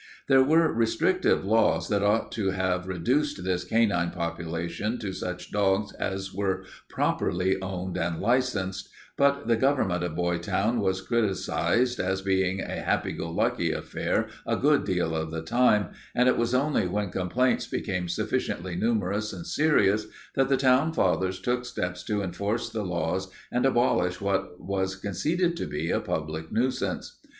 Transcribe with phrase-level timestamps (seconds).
[0.27, 5.93] There were restrictive laws that ought to have reduced this canine population to such dogs
[5.93, 12.61] as were properly owned and licensed, but the government of Boytown was criticized as being
[12.61, 16.87] a happy go lucky affair a good deal of the time, and it was only
[16.87, 22.71] when complaints became sufficiently numerous and serious that the town fathers took steps to enforce
[22.71, 27.19] the laws and abolish what was conceded to be a public nuisance.